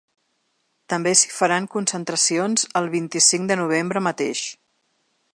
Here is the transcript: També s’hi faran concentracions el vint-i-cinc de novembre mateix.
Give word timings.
També 0.93 1.11
s’hi 1.19 1.29
faran 1.33 1.67
concentracions 1.75 2.65
el 2.81 2.89
vint-i-cinc 2.95 3.53
de 3.53 3.59
novembre 3.63 4.03
mateix. 4.07 4.41